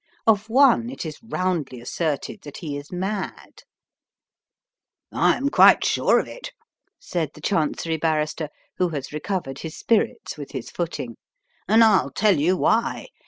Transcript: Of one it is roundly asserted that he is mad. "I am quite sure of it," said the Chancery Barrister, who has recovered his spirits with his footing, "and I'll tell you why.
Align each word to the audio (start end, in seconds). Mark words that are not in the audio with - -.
Of 0.25 0.49
one 0.49 0.89
it 0.89 1.05
is 1.05 1.21
roundly 1.21 1.79
asserted 1.79 2.41
that 2.41 2.57
he 2.57 2.75
is 2.75 2.91
mad. 2.91 3.61
"I 5.13 5.37
am 5.37 5.49
quite 5.49 5.85
sure 5.85 6.17
of 6.17 6.27
it," 6.27 6.53
said 6.97 7.29
the 7.35 7.39
Chancery 7.41 7.97
Barrister, 7.97 8.49
who 8.77 8.89
has 8.89 9.13
recovered 9.13 9.59
his 9.59 9.77
spirits 9.77 10.39
with 10.39 10.53
his 10.53 10.71
footing, 10.71 11.17
"and 11.67 11.83
I'll 11.83 12.09
tell 12.09 12.39
you 12.39 12.57
why. 12.57 13.09